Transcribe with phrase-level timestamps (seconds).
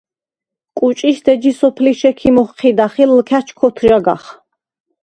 [0.77, 4.23] კუჭიშდ ეჯი სოფლიშ ექიმ ოხჴიდახ ი ლჷქა̈ჩ ქოთჟაგახ.